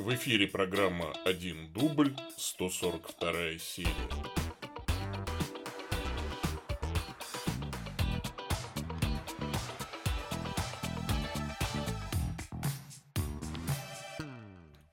[0.00, 3.92] В эфире программа «Один дубль», 142 серия.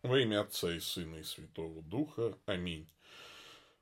[0.04, 2.37] Во имя Отца и Сына и Святого Духа.
[2.45, 2.85] Аминь.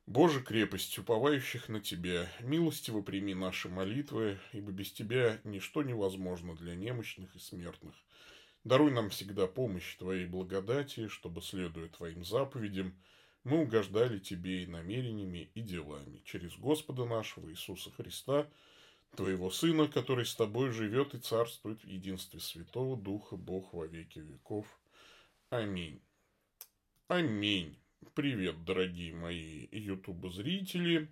[0.06, 6.76] Боже, крепость уповающих на Тебя, милостиво прими наши молитвы, ибо без Тебя ничто невозможно для
[6.76, 7.96] немощных и смертных.
[8.66, 12.96] Даруй нам всегда помощь Твоей благодати, чтобы, следуя Твоим заповедям,
[13.44, 16.24] мы угождали Тебе и намерениями, и делами.
[16.26, 18.48] Через Господа нашего Иисуса Христа,
[19.16, 24.18] Твоего Сына, который с Тобой живет и царствует в единстве Святого Духа, Бог во веки
[24.18, 24.66] веков.
[25.52, 26.02] Аминь.
[27.08, 27.78] Аминь.
[28.16, 31.08] Привет, дорогие мои ютуб-зрители.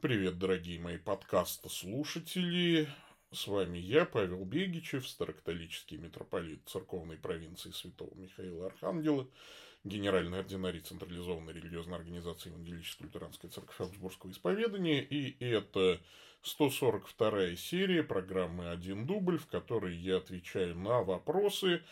[0.00, 2.88] Привет, дорогие мои подкаста-слушатели.
[3.32, 9.26] С вами я, Павел Бегичев, старокатолический митрополит церковной провинции Святого Михаила Архангела,
[9.84, 15.02] генеральный ординарий централизованной религиозной организации Евангелической лютеранской церкви Аугсбургского исповедания.
[15.02, 15.98] И это
[16.42, 21.82] 142 серия программы «Один дубль», в которой я отвечаю на вопросы,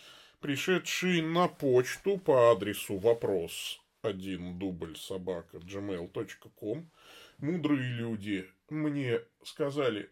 [0.40, 6.90] пришедшие на почту по адресу вопрос один дубль собака gmail.com.
[7.38, 10.10] Мудрые люди мне сказали...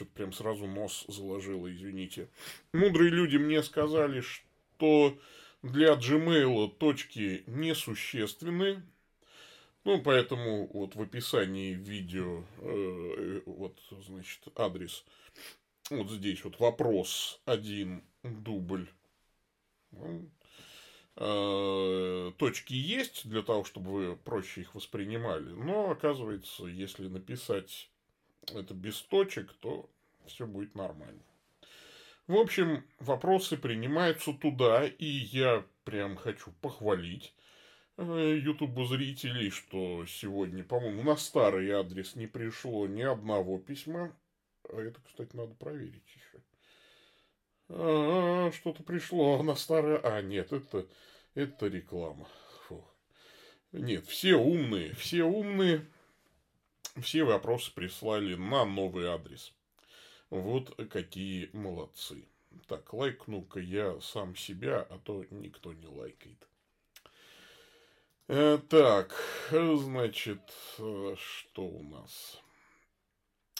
[0.00, 2.30] Что-то прям сразу нос заложило, извините.
[2.72, 5.18] Мудрые люди мне сказали, что
[5.62, 8.82] для Gmail точки несущественны.
[9.84, 15.04] Ну, поэтому вот в описании видео, э, вот, значит, адрес,
[15.90, 18.88] вот здесь вот вопрос один дубль.
[21.16, 25.50] Э, точки есть для того, чтобы вы проще их воспринимали.
[25.50, 27.89] Но, оказывается, если написать
[28.58, 29.88] это без точек, то
[30.26, 31.22] все будет нормально.
[32.26, 37.34] В общем, вопросы принимаются туда, и я прям хочу похвалить
[37.98, 44.16] ютубу зрителей, что сегодня, по-моему, на старый адрес не пришло ни одного письма.
[44.68, 46.42] А это, кстати, надо проверить еще.
[47.68, 49.98] А, что-то пришло на старое...
[49.98, 50.86] А, нет, это,
[51.34, 52.26] это реклама.
[52.66, 52.84] Фу.
[53.72, 55.86] Нет, все умные, все умные,
[57.00, 59.52] все вопросы прислали на новый адрес.
[60.30, 62.24] Вот какие молодцы.
[62.66, 66.48] Так, лайкну-ка я сам себя, а то никто не лайкает.
[68.28, 69.14] Э, так,
[69.50, 72.40] значит, э, что у нас?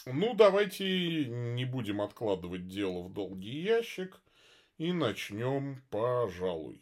[0.05, 4.19] Ну, давайте не будем откладывать дело в долгий ящик
[4.77, 6.81] и начнем, пожалуй.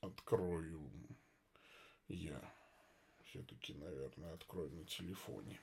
[0.00, 0.90] Открою
[2.08, 2.55] я.
[3.36, 5.60] Все-таки, наверное, открою на телефоне.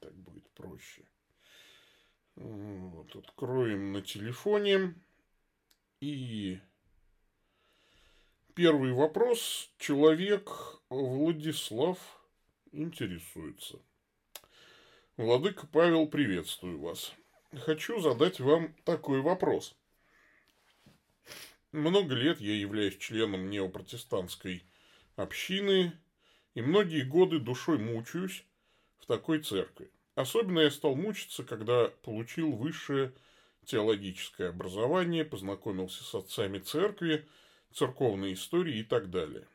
[0.00, 1.02] Так будет проще.
[2.36, 4.94] Вот, откроем на телефоне.
[6.00, 6.60] И
[8.54, 9.70] первый вопрос.
[9.78, 10.50] Человек
[10.90, 11.98] Владислав
[12.72, 13.78] интересуется.
[15.16, 17.14] Владыка Павел, приветствую вас.
[17.56, 19.74] Хочу задать вам такой вопрос.
[21.72, 24.62] Много лет я являюсь членом неопротестантской
[25.16, 25.98] общины,
[26.58, 28.44] и многие годы душой мучаюсь
[28.98, 29.92] в такой церкви.
[30.16, 33.12] Особенно я стал мучиться, когда получил высшее
[33.64, 37.28] теологическое образование, познакомился с отцами церкви,
[37.72, 39.46] церковной истории и так далее.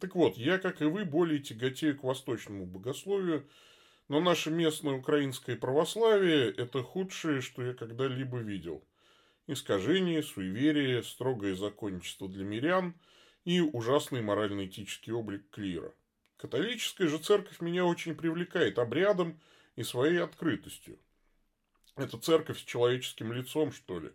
[0.00, 3.46] Так вот, я, как и вы, более тяготею к восточному богословию–
[4.08, 8.84] но наше местное украинское православие– это худшее, что я когда-либо видел.
[9.48, 12.94] Искажение, суеверие, строгое законничество для мирян
[13.44, 15.92] и ужасный морально-этический облик клира.
[16.36, 19.40] Католическая же церковь меня очень привлекает обрядом
[19.74, 20.98] и своей открытостью.
[21.96, 24.12] Это церковь с человеческим лицом, что ли.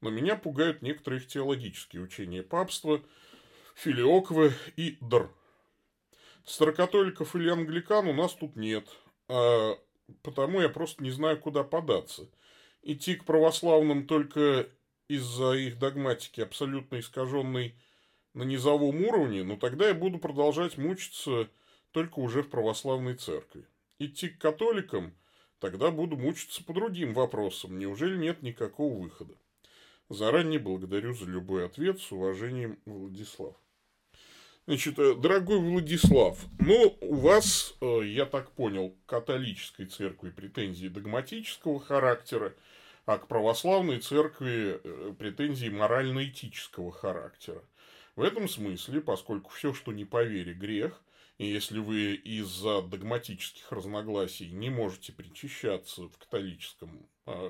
[0.00, 3.02] Но меня пугают некоторые их теологические учения папства,
[3.74, 5.30] филиоквы и др.
[6.44, 8.88] Старокатоликов или англикан у нас тут нет,
[9.28, 9.76] а
[10.22, 12.28] потому я просто не знаю, куда податься.
[12.82, 14.68] Идти к православным только
[15.08, 17.74] из-за их догматики абсолютно искаженной
[18.34, 21.48] на низовом уровне, но тогда я буду продолжать мучиться
[21.92, 23.66] только уже в православной церкви.
[23.98, 25.14] Идти к католикам,
[25.58, 27.78] тогда буду мучиться по другим вопросам.
[27.78, 29.34] Неужели нет никакого выхода?
[30.08, 32.00] Заранее благодарю за любой ответ.
[32.00, 33.56] С уважением, Владислав.
[34.66, 40.88] Значит, э, дорогой Владислав, ну, у вас, э, я так понял, к католической церкви претензии
[40.88, 42.52] догматического характера,
[43.04, 47.62] а к православной церкви э, претензии морально-этического характера.
[48.16, 51.00] В этом смысле, поскольку все, что не по вере, грех,
[51.38, 57.08] и если вы из-за догматических разногласий не можете причащаться в католическом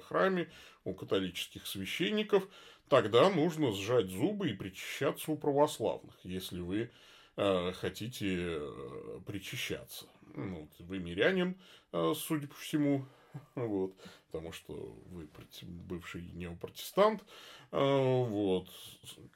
[0.09, 0.51] храме
[0.85, 2.49] у католических священников,
[2.89, 6.91] тогда нужно сжать зубы и причащаться у православных, если вы
[7.37, 10.07] э, хотите э, причащаться.
[10.35, 11.61] Ну, вы мирянин,
[11.93, 13.07] э, судя по всему,
[13.55, 13.97] вот,
[14.27, 14.75] потому что
[15.07, 15.29] вы
[15.63, 17.23] бывший неопротестант,
[17.73, 18.69] э, вот,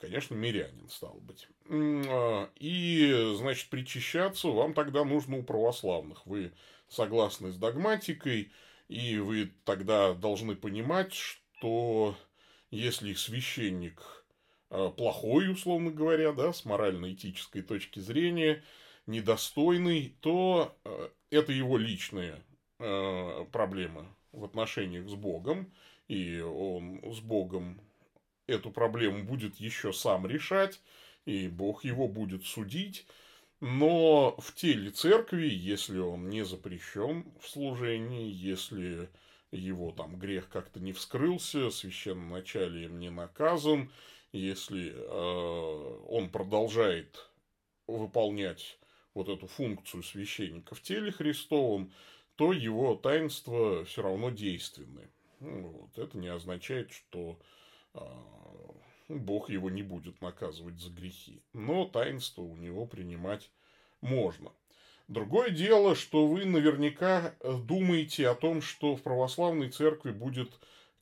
[0.01, 1.49] конечно, мирянин стал быть.
[1.69, 6.27] Э, и, значит, причащаться вам тогда нужно у православных.
[6.27, 6.53] Вы
[6.89, 8.53] согласны с догматикой,
[8.89, 12.17] и вы тогда должны понимать, что
[12.71, 14.25] если священник
[14.71, 18.63] э, плохой, условно говоря, да, с морально-этической точки зрения,
[19.07, 20.77] недостойный, то
[21.31, 22.50] это его личная э,
[23.53, 25.73] проблемы в отношениях с Богом,
[26.09, 27.81] и он с Богом
[28.47, 30.81] эту проблему будет еще сам решать,
[31.25, 33.07] и Бог его будет судить.
[33.61, 39.11] Но в теле церкви, если он не запрещен в служении, если
[39.53, 43.91] его там грех как-то не вскрылся, священноначалием не наказан,
[44.33, 47.31] если э, он продолжает
[47.87, 48.79] выполнять
[49.13, 51.93] вот эту функцию священника в теле Христовом,
[52.41, 55.11] то его таинства все равно действенны.
[55.41, 55.99] Ну, вот.
[55.99, 57.39] Это не означает, что
[57.93, 58.09] а,
[59.11, 61.43] Бог его не будет наказывать за грехи.
[61.53, 63.51] Но таинство у него принимать
[64.01, 64.53] можно.
[65.07, 70.51] Другое дело, что вы наверняка думаете о том, что в православной церкви будет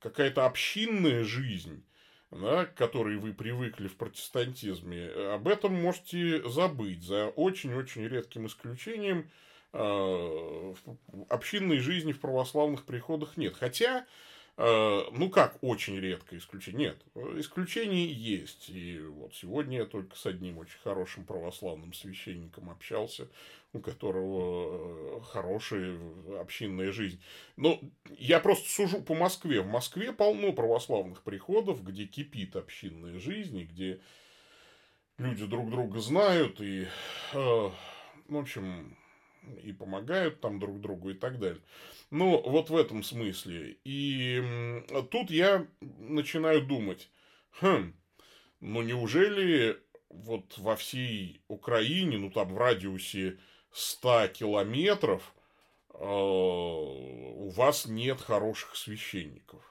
[0.00, 1.84] какая-то общинная жизнь,
[2.30, 5.06] да, к которой вы привыкли в протестантизме.
[5.34, 9.30] Об этом можете забыть, за очень-очень редким исключением–
[9.72, 10.74] Э,
[11.28, 13.54] общинной жизни в православных приходах нет.
[13.54, 14.04] Хотя, э,
[14.58, 16.96] ну как, очень редко исключение.
[17.14, 18.68] Нет, исключения есть.
[18.68, 23.28] И вот сегодня я только с одним очень хорошим православным священником общался,
[23.72, 25.96] у которого э, хорошая
[26.40, 27.22] общинная жизнь.
[27.56, 27.80] Но
[28.16, 29.60] я просто сужу по Москве.
[29.60, 34.00] В Москве полно православных приходов, где кипит общинная жизнь, и где
[35.18, 36.88] люди друг друга знают, и,
[37.32, 37.72] в
[38.28, 38.97] общем,
[39.62, 41.62] и помогают там друг другу и так далее.
[42.10, 43.76] Ну, вот в этом смысле.
[43.84, 44.42] И
[45.10, 45.66] тут я
[45.98, 47.10] начинаю думать,
[47.60, 47.94] хм,
[48.60, 49.78] ну неужели
[50.08, 53.38] вот во всей Украине, ну там в радиусе
[53.72, 55.34] 100 километров,
[55.90, 59.62] э, у вас нет хороших священников?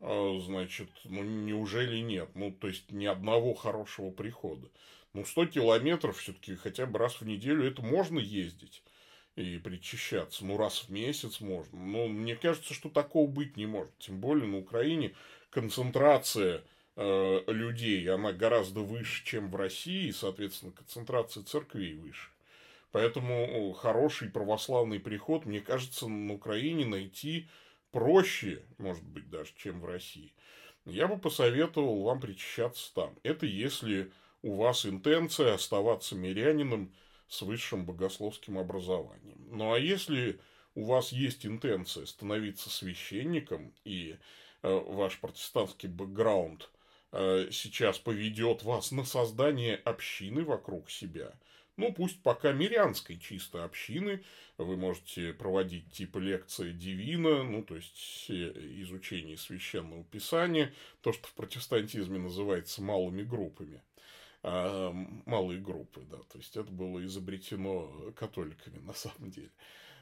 [0.00, 2.30] Э, значит, ну неужели нет?
[2.34, 4.68] Ну, то есть ни одного хорошего прихода.
[5.12, 8.82] Ну, 100 километров все-таки хотя бы раз в неделю это можно ездить
[9.36, 10.44] и причащаться.
[10.44, 11.78] Ну, раз в месяц можно.
[11.78, 13.96] Но мне кажется, что такого быть не может.
[13.98, 15.14] Тем более на Украине
[15.50, 16.62] концентрация
[16.96, 22.30] э, людей, она гораздо выше, чем в России, и, соответственно, концентрация церквей выше.
[22.92, 27.48] Поэтому хороший православный приход, мне кажется, на Украине найти
[27.92, 30.32] проще, может быть, даже, чем в России.
[30.86, 33.16] Я бы посоветовал вам причащаться там.
[33.22, 34.10] Это если
[34.42, 36.94] у вас интенция оставаться мирянином
[37.28, 39.38] с высшим богословским образованием.
[39.50, 40.40] Ну а если
[40.74, 44.16] у вас есть интенция становиться священником, и
[44.62, 46.70] э, ваш протестантский бэкграунд
[47.12, 51.32] э, сейчас поведет вас на создание общины вокруг себя,
[51.76, 54.22] ну, пусть пока мирянской чисто общины,
[54.58, 61.32] вы можете проводить типа лекции Дивина, ну, то есть изучение священного писания, то, что в
[61.32, 63.82] протестантизме называется малыми группами.
[64.42, 64.90] А,
[65.26, 69.50] малые группы, да, то есть это было изобретено католиками на самом деле.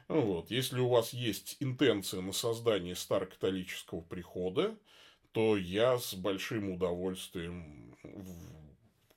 [0.07, 0.49] Вот.
[0.49, 4.75] Если у вас есть интенция на создание старокатолического прихода,
[5.33, 7.95] то я с большим удовольствием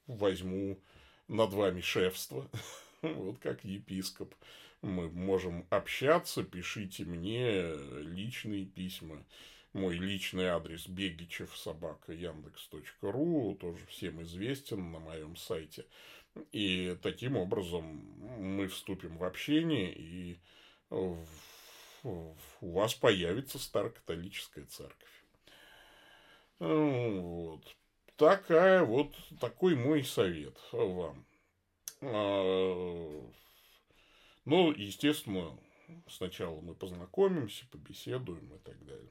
[0.06, 0.78] возьму
[1.28, 2.50] над вами шефство,
[3.02, 4.34] вот как епископ.
[4.82, 9.24] Мы можем общаться, пишите мне личные письма
[9.72, 15.86] мой личный адрес бегичев собака яндекс.ру тоже всем известен на моем сайте.
[16.50, 17.84] И таким образом
[18.38, 20.38] мы вступим в общение, и
[20.90, 21.16] у
[22.60, 25.24] вас появится старокатолическая церковь.
[26.58, 27.76] Вот.
[28.16, 31.26] Такая вот, такой мой совет вам.
[32.02, 33.30] А,
[34.44, 35.58] ну, естественно,
[36.08, 39.10] сначала мы познакомимся, побеседуем и так далее.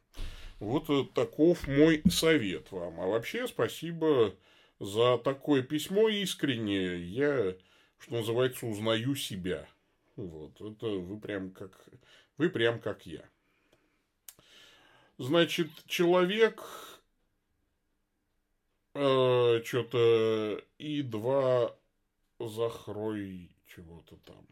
[0.61, 3.01] Вот э, таков мой совет вам.
[3.01, 4.35] А вообще спасибо
[4.79, 7.03] за такое письмо искреннее.
[7.03, 7.55] Я,
[7.97, 9.67] что называется, узнаю себя.
[10.15, 11.71] Вот, это вы прям как,
[12.37, 13.27] вы прям как я.
[15.17, 16.63] Значит, человек
[18.93, 21.75] э, что-то и два
[22.37, 24.45] захрой чего-то там.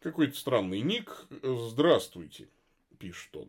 [0.00, 1.24] Какой-то странный ник.
[1.42, 2.46] Здравствуйте,
[2.98, 3.48] пишет он.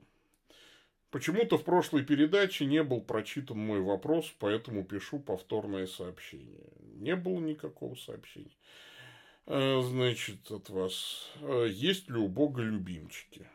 [1.12, 6.64] Почему-то в прошлой передаче не был прочитан мой вопрос, поэтому пишу повторное сообщение.
[6.96, 8.56] Не было никакого сообщения.
[9.46, 11.30] Э, значит, от вас.
[11.42, 13.46] Э, есть ли у Бога любимчики?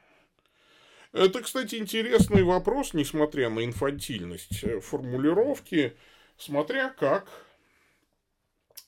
[1.12, 5.96] Это, кстати, интересный вопрос, несмотря на инфантильность э, формулировки,
[6.36, 7.30] смотря как,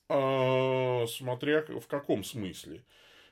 [0.09, 2.83] смотря в каком смысле.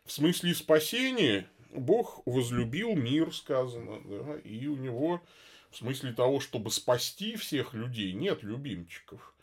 [0.04, 5.22] В смысле спасения Бог возлюбил мир, сказано, да, и у него
[5.70, 9.34] в смысле того, чтобы спасти всех людей, нет любимчиков.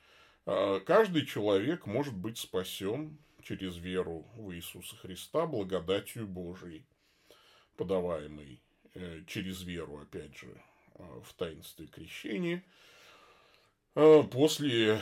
[0.46, 6.86] А, каждый человек может быть спасен через веру в Иисуса Христа благодатью Божией,
[7.78, 8.62] подаваемой
[8.94, 10.50] э, через веру, опять же,
[10.96, 12.64] а, в таинстве крещения,
[13.96, 15.02] а, после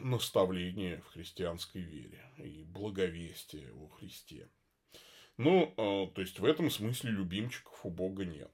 [0.00, 4.48] наставления в христианской вере и благовестия о Христе.
[5.36, 8.50] Ну, э, то есть в этом смысле любимчиков у Бога нет.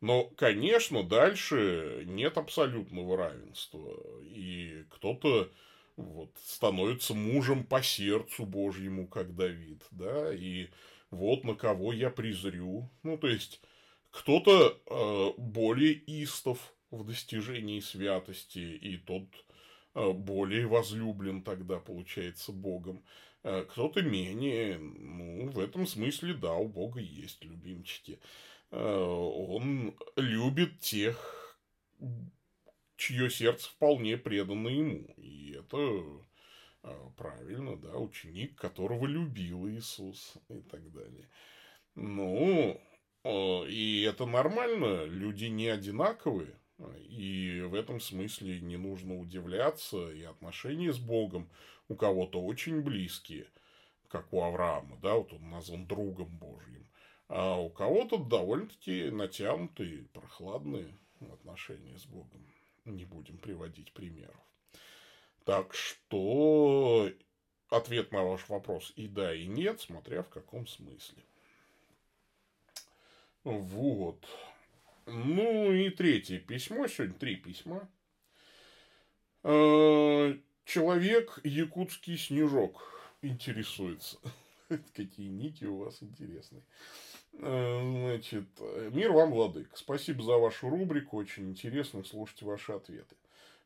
[0.00, 3.96] Но, конечно, дальше нет абсолютного равенства.
[4.22, 5.50] И кто-то
[5.96, 10.68] вот, становится мужем по сердцу Божьему, как Давид, да, и
[11.10, 12.90] вот на кого я презрю.
[13.02, 13.60] Ну, то есть,
[14.10, 19.24] кто-то э, более истов в достижении святости, и тот
[19.94, 23.02] э, более возлюблен тогда, получается, Богом.
[23.44, 28.18] Э, кто-то менее, ну, в этом смысле, да, у Бога есть любимчики.
[28.70, 31.58] Э, он любит тех,
[32.96, 35.14] чье сердце вполне предано ему.
[35.18, 35.76] И это
[36.84, 41.28] э, правильно, да, ученик, которого любил Иисус и так далее.
[41.96, 42.80] Ну,
[43.24, 46.58] и это нормально, люди не одинаковые,
[47.08, 51.48] и в этом смысле не нужно удивляться, и отношения с Богом
[51.88, 53.46] у кого-то очень близкие,
[54.08, 56.86] как у Авраама, да, вот он назван другом Божьим,
[57.28, 60.96] а у кого-то довольно-таки натянутые, прохладные
[61.32, 62.46] отношения с Богом.
[62.84, 64.36] Не будем приводить примеров.
[65.44, 67.10] Так что
[67.70, 71.22] ответ на ваш вопрос и да, и нет, смотря в каком смысле.
[73.42, 74.26] Вот.
[75.06, 77.88] Ну и третье письмо, сегодня три письма.
[80.64, 82.82] Человек якутский снежок
[83.22, 84.18] интересуется.
[84.94, 86.62] Какие ники у вас интересные.
[87.34, 88.46] Э, значит,
[88.92, 89.70] мир вам, владык.
[89.74, 91.16] Спасибо за вашу рубрику.
[91.18, 93.16] Очень интересно слушать ваши ответы.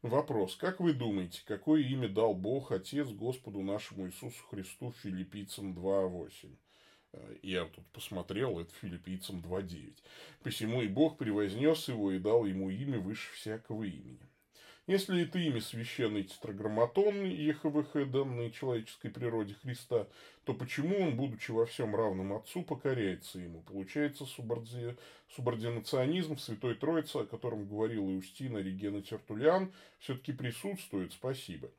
[0.02, 0.54] Вопрос.
[0.54, 6.56] Как вы думаете, какое имя дал Бог Отец Господу нашему Иисусу Христу филиппийцам 2.8?
[7.12, 9.96] Э, я тут посмотрел, это филиппийцам 2.9.
[10.42, 14.27] Посему и Бог превознес его и дал ему имя выше всякого имени.
[14.88, 20.06] Если это имя священный тетраграмматон ЕХВХ, данной человеческой природе Христа,
[20.44, 23.60] то почему он, будучи во всем равным Отцу, покоряется ему?
[23.60, 24.96] Получается суборди...
[25.36, 31.12] субординационизм в Святой Троице, о котором говорил Иустин, Ориген и Тертулиан, все-таки присутствует.
[31.12, 31.70] Спасибо.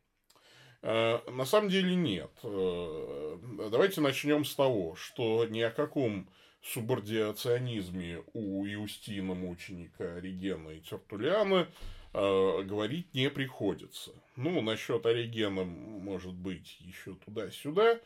[0.84, 2.30] Э, на самом деле нет.
[2.44, 3.38] Э,
[3.72, 6.30] давайте начнем с того, что ни о каком
[6.64, 11.68] субординационизме у Иустина, мученика Оригена и Тертулиана
[12.14, 14.12] э, говорить не приходится.
[14.36, 18.00] Ну, насчет Оригена, может быть, еще туда-сюда.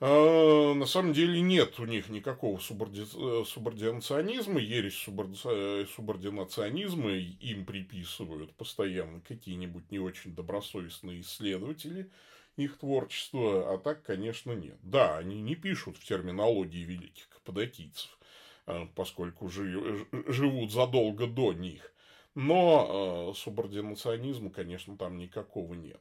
[0.00, 3.04] А, на самом деле нет у них никакого суборди...
[3.46, 5.86] субординационизма, ересь суборди...
[5.94, 12.10] субординационизма им приписывают постоянно какие-нибудь не очень добросовестные исследователи
[12.56, 14.78] их творчества, а так, конечно, нет.
[14.82, 18.18] Да, они не пишут в терминологии великих каппадокийцев,
[18.66, 21.92] а, поскольку живут задолго до них,
[22.34, 26.00] но а, субординационизма, конечно, там никакого нет.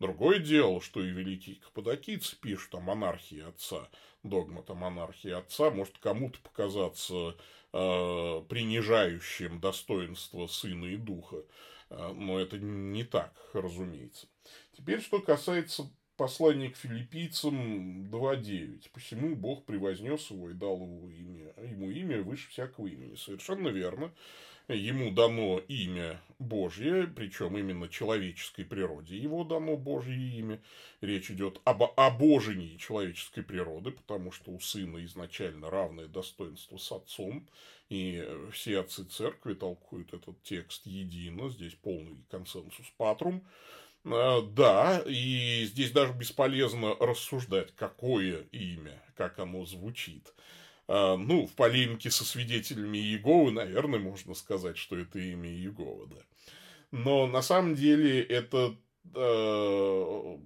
[0.00, 3.86] Другое дело, что и великие каппадокийцы пишут о монархии отца.
[4.22, 7.36] Догмат о монархии отца может кому-то показаться
[7.72, 11.44] э, принижающим достоинство сына и духа.
[11.90, 14.26] Э, но это не так, разумеется.
[14.80, 18.88] Теперь, что касается послания к филиппийцам 2.9.
[18.94, 23.14] Посему Бог превознес его и дал его имя, ему имя выше всякого имени.
[23.14, 24.10] Совершенно верно
[24.68, 30.62] ему дано имя Божье, причем именно человеческой природе его дано Божье имя.
[31.02, 37.46] Речь идет об обожении человеческой природы, потому что у сына изначально равное достоинство с отцом,
[37.90, 43.44] и все отцы церкви толкуют этот текст едино, здесь полный консенсус патрум.
[44.04, 50.32] А, да, и здесь даже бесполезно рассуждать, какое имя, как оно звучит.
[50.88, 56.22] А, ну, в полемике со свидетелями Иеговы, наверное, можно сказать, что это имя Иеговы, да.
[56.90, 58.76] Но на самом деле это
[59.14, 60.38] э,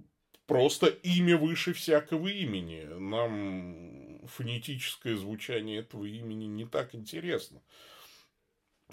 [0.45, 2.83] просто имя выше всякого имени.
[2.99, 7.61] Нам фонетическое звучание этого имени не так интересно.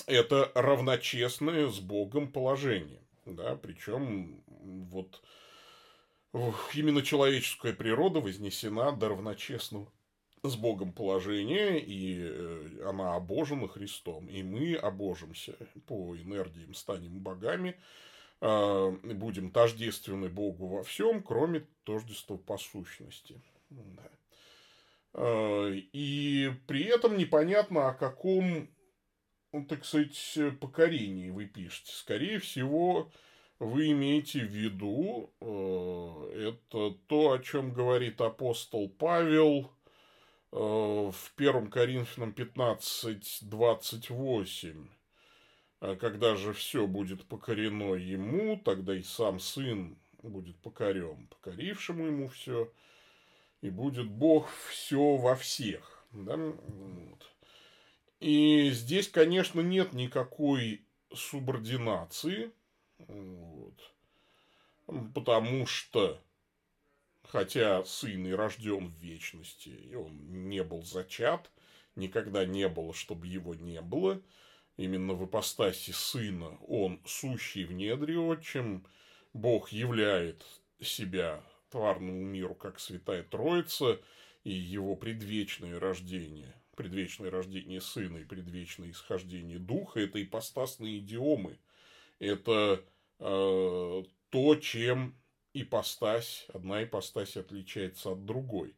[0.06, 3.02] это равночестное с Богом положение.
[3.24, 5.22] Да, причем вот
[6.74, 9.90] именно человеческая природа вознесена до равночестного
[10.42, 15.54] с Богом положения, и э, она обожена Христом, и мы обожимся
[15.86, 17.76] по энергиям, станем богами,
[18.40, 23.40] а, будем тождественны Богу во всем, кроме тождества по сущности.
[23.70, 24.02] Да.
[25.14, 28.68] А, и при этом непонятно, о каком,
[29.52, 31.92] ну, так сказать, покорении вы пишете.
[31.92, 33.10] Скорее всего,
[33.58, 39.70] вы имеете в виду, э, это то, о чем говорит апостол Павел
[40.52, 44.88] э, в 1 Коринфянам 15, 28.
[45.98, 52.72] Когда же все будет покорено ему, тогда и сам сын будет покорен, покорившему ему все,
[53.60, 56.06] и будет Бог все во всех.
[56.12, 56.36] Да?
[56.36, 57.31] Вот.
[58.22, 62.52] И здесь, конечно, нет никакой субординации,
[62.98, 63.74] вот.
[65.12, 66.22] Потому что,
[67.24, 71.50] хотя сын и рожден в вечности, и он не был зачат,
[71.96, 74.22] никогда не было, чтобы его не было,
[74.76, 78.86] именно в ипостаси сына он сущий в недре отчим,
[79.32, 80.46] Бог являет
[80.80, 84.00] себя тварному миру как святая Троица
[84.44, 91.58] и его предвечное рождение, предвечное рождение сына и предвечное исхождение духа– это ипостасные идиомы.
[92.18, 92.84] Это
[93.18, 95.14] э, то, чем
[95.54, 98.74] ипостась, одна ипостась отличается от другой.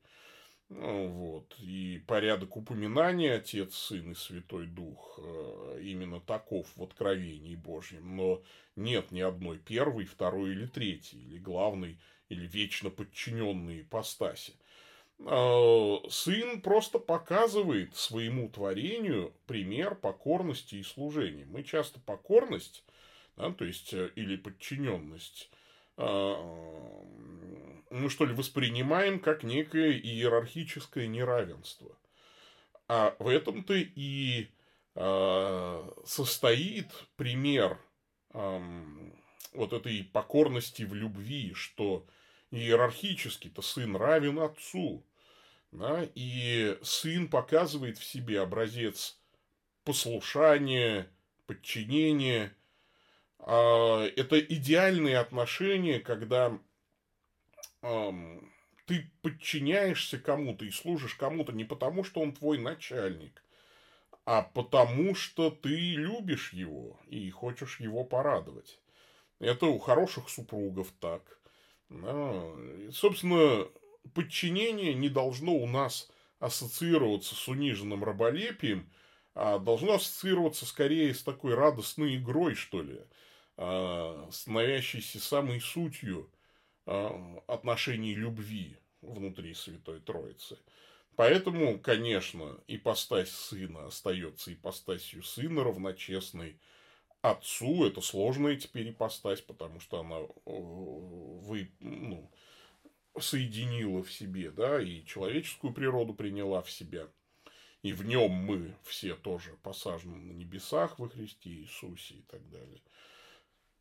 [0.71, 1.55] Ну, вот.
[1.59, 8.17] И порядок упоминания Отец, Сын и Святой Дух э, именно таков в Откровении Божьем.
[8.17, 8.43] Но
[8.75, 14.55] нет ни одной первой, второй или третьей, или главной, или вечно подчиненной ипостаси.
[15.21, 21.47] Э, сын просто показывает своему творению пример покорности и служения.
[21.47, 22.85] Мы часто покорность
[23.37, 25.51] да, то есть, э, или подчиненность,
[25.97, 26.37] а,
[27.91, 31.97] мы что ли воспринимаем как некое иерархическое неравенство.
[32.89, 34.49] А в этом-то и
[34.95, 37.79] а, состоит пример
[38.33, 42.05] вот этой покорности в любви, что
[42.55, 45.05] иерархически-то сын равен отцу,
[45.73, 49.19] да, и сын показывает в себе образец
[49.85, 51.09] послушания,
[51.47, 52.55] подчинения–
[53.47, 56.59] а, это идеальные отношения, когда
[57.83, 63.43] ты подчиняешься кому-то и служишь кому-то не потому, что он твой начальник,
[64.25, 68.81] а потому, что ты любишь его и хочешь его порадовать.
[69.39, 71.39] Это у хороших супругов так.
[71.89, 73.69] Собственно,
[74.15, 78.91] подчинение не должно у нас ассоциироваться с униженным раболепием,
[79.35, 83.01] а должно ассоциироваться скорее с такой радостной игрой, что ли
[83.57, 86.31] э, становящейся самой сутью
[86.87, 90.59] э, отношений любви внутри Святой Троицы.
[91.17, 96.59] Поэтому, конечно, ипостась сына остается ипостасью сына равночестной
[97.25, 97.87] отцу.
[97.87, 102.31] Это сложная теперь ипостась, потому что она вы, ну,
[103.19, 107.09] соединила в себе, да, и человеческую природу приняла в себя.
[107.83, 112.83] И в нем мы все тоже посажены на небесах во Христе Иисусе и так далее.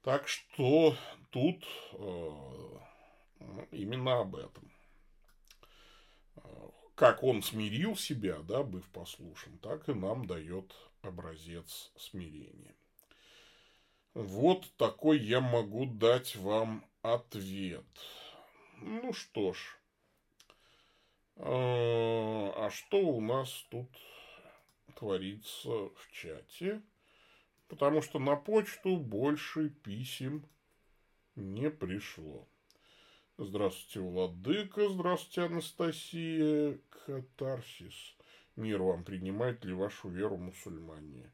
[0.01, 0.95] Так что
[1.29, 2.32] тут э,
[3.71, 4.71] именно об этом.
[6.95, 12.75] Как он смирил себя, да, быв послушен, так и нам дает образец смирения.
[14.13, 17.86] Вот такой я могу дать вам ответ.
[18.78, 19.78] Ну что ж,
[21.38, 23.89] э, а что у нас тут
[24.95, 26.82] творится в чате?
[27.73, 30.45] потому что на почту больше писем
[31.36, 32.47] не пришло.
[33.39, 38.15] Здравствуйте, Владыка, здравствуйте, Анастасия, Катарсис.
[38.56, 41.32] Мир вам принимает ли вашу веру мусульмане?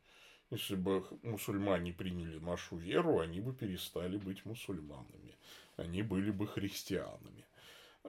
[0.51, 5.35] Если бы мусульмане приняли нашу веру, они бы перестали быть мусульманами.
[5.77, 7.45] Они были бы христианами.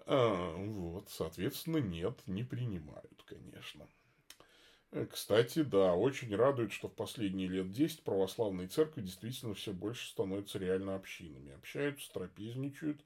[0.06, 3.86] А, вот, соответственно, нет, не принимают, конечно.
[4.92, 10.08] Э, кстати, да, очень радует, что в последние лет 10 православные церкви действительно все больше
[10.08, 11.52] становятся реально общинами.
[11.52, 13.04] Общаются, трапезничают,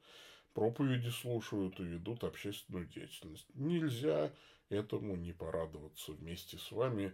[0.54, 3.46] проповеди слушают и ведут общественную деятельность.
[3.54, 4.32] Нельзя
[4.70, 7.12] этому не порадоваться вместе с вами,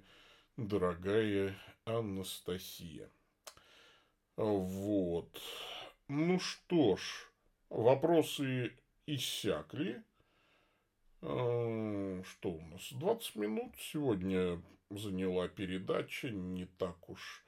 [0.61, 3.11] дорогая Анастасия.
[4.37, 5.40] Вот.
[6.09, 7.31] Ну что ж,
[7.70, 8.73] вопросы
[9.07, 10.03] иссякли.
[11.23, 12.92] Э, что у нас?
[12.92, 17.44] 20 минут сегодня заняла передача, не так уж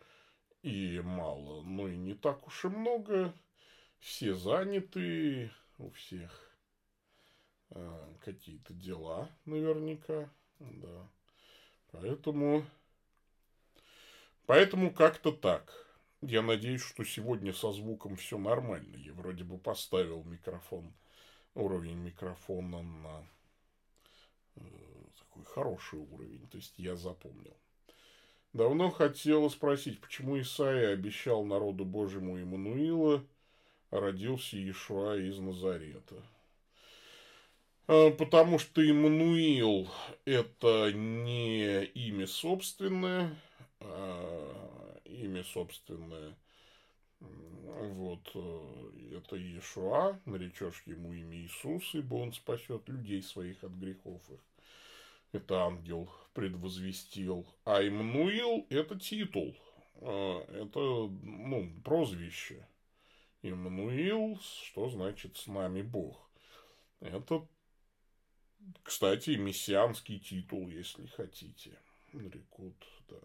[0.63, 3.35] и мало, но и не так уж и много.
[3.99, 6.57] Все заняты, у всех
[7.71, 11.09] э, какие-то дела наверняка, да.
[11.93, 12.65] Поэтому,
[14.53, 15.73] поэтому как-то так.
[16.21, 18.97] Я надеюсь, что сегодня со звуком все нормально.
[18.97, 20.93] Я вроде бы поставил микрофон,
[21.55, 23.27] уровень микрофона на
[24.57, 24.61] э,
[25.19, 26.47] такой хороший уровень.
[26.49, 27.57] То есть я запомнил.
[28.53, 33.25] Давно хотела спросить, почему Исаия обещал народу Божьему Иммануила,
[33.89, 36.23] а родился Иешуа из Назарета.
[37.89, 39.89] А, потому что Иммануил–
[40.27, 43.35] это не имя собственное,
[43.85, 46.37] а имя собственное
[47.21, 54.23] вот, э, это Иешуа, наречешь ему имя Иисус, ибо он спасет людей своих от грехов
[54.31, 54.41] их.
[55.33, 57.47] Это ангел предвозвестил.
[57.65, 59.57] А Иммануил– это титул,
[60.01, 62.67] а, это, ну, прозвище.
[63.43, 66.29] Иммануил, что значит «с нами Бог».
[67.01, 67.47] Это
[68.85, 71.77] кстати, мессианский титул, если хотите.
[72.13, 72.77] Нарекут,
[73.09, 73.17] да.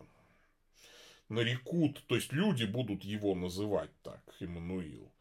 [1.30, 5.12] Нарекут, то есть люди будут его называть так, Иммануил.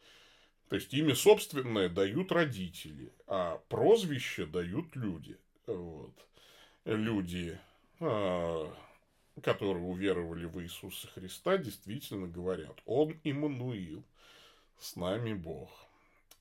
[0.68, 5.36] То есть имя собственное дают родители, а прозвище дают люди.
[5.66, 6.14] Вот.
[6.84, 7.58] Люди,
[8.00, 8.72] а,
[9.42, 14.04] которые уверовали в Иисуса Христа, действительно говорят, он Иммануил,
[14.78, 15.70] с нами Бог.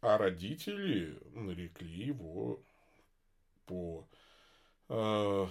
[0.01, 2.61] А родители нарекли его
[3.65, 4.07] по
[4.89, 5.47] э,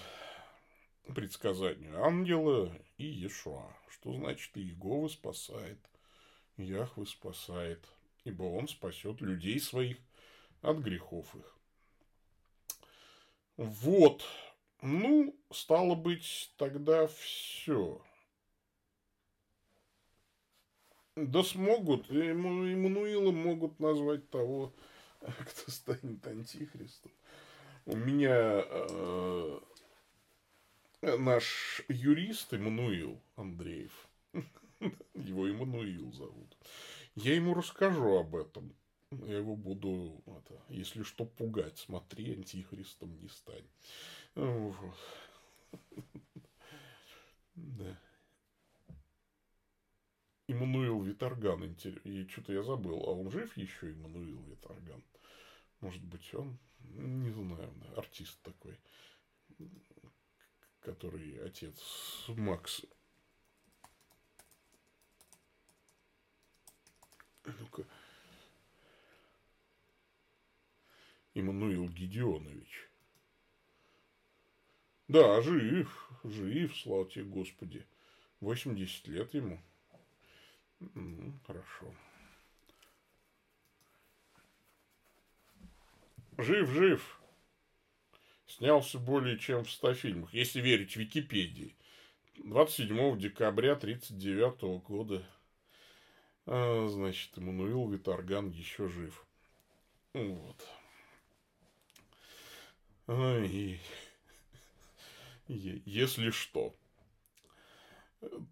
[1.13, 5.79] предсказанию ангела и Иешуа, что значит Иегова спасает,
[6.57, 7.85] Яхвы спасает,
[8.25, 9.99] ибо он спасет людей своих
[10.63, 11.59] от грехов их.
[13.57, 14.25] Вот,
[14.83, 18.01] ну, стало быть, тогда все.
[21.17, 24.75] Да смогут, Иммануила могут назвать того,
[25.21, 27.13] кто станет антихристом.
[27.87, 29.61] У меня э,
[31.19, 34.09] наш юрист Иммануил Андреев,
[35.15, 36.57] его Иммануил зовут,
[37.15, 38.75] я ему расскажу об этом.
[39.11, 41.79] Я его буду, это, если что, пугать.
[41.79, 43.69] Смотри, антихристом не стань.
[44.35, 44.77] Вот.
[47.57, 47.97] Да.
[50.49, 55.05] Иммануил Виторган, и что-то я забыл, а он жив еще, Иммануил Виторган?
[55.81, 58.79] Может быть, он не знаю, артист такой,
[60.85, 62.85] который отец Макс.
[67.45, 67.85] Ну-ка.
[71.35, 72.89] Иммануил Гедеонович.
[75.09, 77.87] Да, жив, жив, слава тебе, Господи.
[78.41, 79.61] 80 лет ему.
[81.47, 81.95] Хорошо.
[86.39, 87.24] Жив, жив.
[88.57, 91.75] Снялся более чем в 100 фильмах, если верить Википедии.
[92.45, 95.27] 27 декабря 1939 года.
[96.47, 99.27] А, значит, Эммануил Виторган еще жив.
[100.13, 100.65] Вот.
[103.09, 103.81] И,
[105.49, 106.77] если что.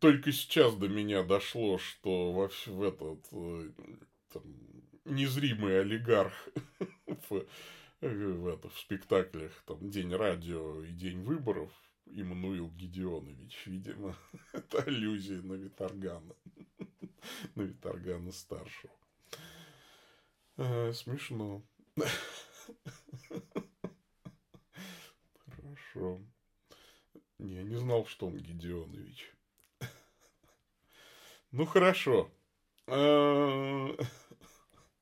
[0.00, 3.70] Только сейчас до меня дошло, что во, в этот э,
[4.32, 4.42] там,
[5.04, 6.48] незримый олигарх
[8.02, 11.70] в, в, это, в спектаклях там День радио и День выборов
[12.06, 14.16] Иммануил Гедеонович, видимо,
[14.52, 16.34] это аллюзия на Виторгана,
[17.54, 18.92] на Виторгана старшего.
[20.56, 21.62] А, смешно.
[25.46, 26.20] Хорошо.
[27.38, 29.32] Не, не знал, что он Гедеонович.
[31.52, 32.30] Ну, хорошо.
[32.86, 33.96] А,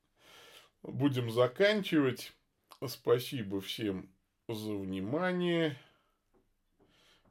[0.83, 2.33] будем заканчивать.
[2.87, 4.09] Спасибо всем
[4.47, 5.77] за внимание.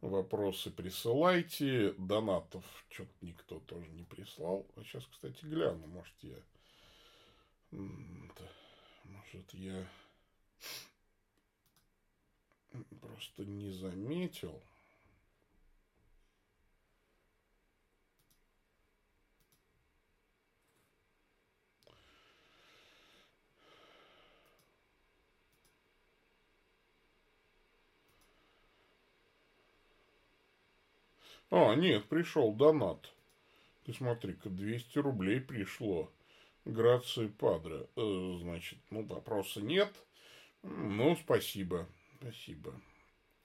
[0.00, 1.92] Вопросы присылайте.
[1.98, 4.64] Донатов что-то никто тоже не прислал.
[4.76, 5.88] А сейчас, кстати, гляну.
[5.88, 6.36] Может, я...
[7.72, 9.88] Может, я
[13.00, 14.62] просто не заметил.
[31.50, 33.12] А, нет, пришел донат.
[33.84, 36.10] Ты смотри-ка, 200 рублей пришло.
[36.64, 37.88] Грации Падре.
[37.96, 39.90] Э, значит, ну, вопроса нет.
[40.62, 41.88] Ну, спасибо.
[42.20, 42.80] Спасибо.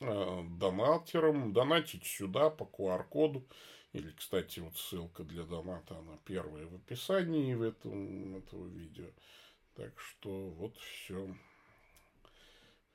[0.01, 3.47] э, донатерам донатить сюда по QR-коду.
[3.93, 9.07] Или, кстати, вот ссылка для доната, она первая в описании в этом, этого видео.
[9.73, 11.33] Так что вот все,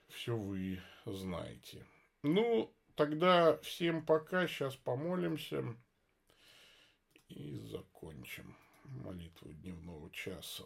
[0.08, 1.86] все вы знаете.
[2.22, 2.70] Ну,
[3.00, 5.64] тогда всем пока, сейчас помолимся
[7.30, 10.64] и закончим молитву дневного часа.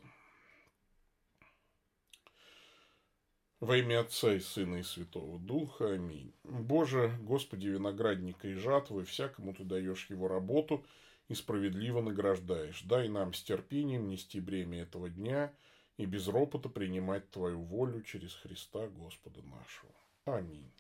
[3.61, 5.93] Во имя Отца и Сына и Святого Духа.
[5.93, 6.35] Аминь.
[6.43, 10.85] Боже, Господи, виноградника и жатвы, всякому Ты даешь его работу
[11.29, 12.83] и справедливо награждаешь.
[12.83, 15.55] Дай нам с терпением нести бремя этого дня
[15.99, 19.95] и без ропота принимать Твою волю через Христа Господа нашего.
[20.25, 20.73] Аминь.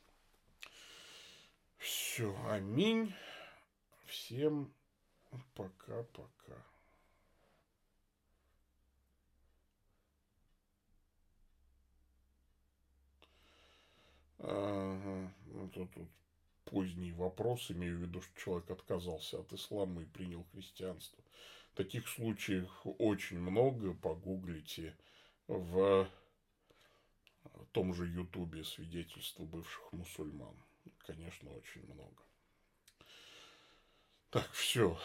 [1.84, 3.14] Все, аминь.
[4.06, 4.72] Всем
[5.54, 6.56] пока-пока.
[14.38, 15.30] Ага.
[15.52, 16.08] Это тут
[16.64, 21.22] поздний вопрос, имею в виду, что человек отказался от ислама и принял христианство.
[21.74, 24.96] Таких случаев очень много, погуглите
[25.48, 26.08] в
[27.72, 30.63] том же Ютубе свидетельства бывших мусульман.
[31.06, 32.22] Конечно, очень много.
[34.30, 34.98] Так, все.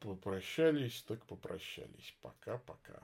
[0.00, 2.14] Попрощались, так попрощались.
[2.20, 3.02] Пока-пока.